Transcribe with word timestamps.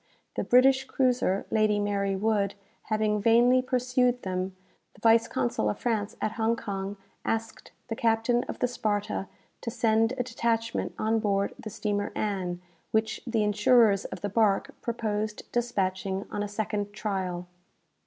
The 0.35 0.43
British 0.43 0.85
cruiser 0.85 1.45
'Lady 1.51 1.79
Mary 1.79 2.15
Wood,' 2.15 2.55
having 2.85 3.21
vainly 3.21 3.61
pursued 3.61 4.23
them, 4.23 4.55
the 4.95 4.99
vice 4.99 5.27
consul 5.27 5.69
of 5.69 5.77
France 5.77 6.15
at 6.19 6.31
Hong 6.31 6.55
Kong 6.55 6.97
asked 7.23 7.71
the 7.87 7.95
captain 7.95 8.43
of 8.45 8.57
the 8.57 8.67
'Sparta,' 8.67 9.27
to 9.61 9.69
send 9.69 10.13
a 10.13 10.23
detachment 10.23 10.95
on 10.97 11.19
board 11.19 11.53
the 11.59 11.69
steamer 11.69 12.11
'Ann,' 12.15 12.63
which 12.89 13.21
the 13.27 13.43
insurers 13.43 14.05
of 14.05 14.21
the 14.21 14.29
bark 14.29 14.73
proposed 14.81 15.43
despatching 15.51 16.25
on 16.31 16.41
a 16.41 16.47
second 16.47 16.93
trial. 16.93 17.45